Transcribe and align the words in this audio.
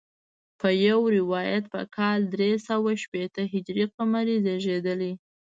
په 0.59 0.69
یو 0.87 0.99
روایت 1.17 1.63
په 1.73 1.81
کال 1.97 2.19
درې 2.33 2.51
سوه 2.67 2.91
شپېته 3.03 3.41
هجري 3.53 3.85
قمري 3.95 4.35
زیږېدلی. 4.45 5.13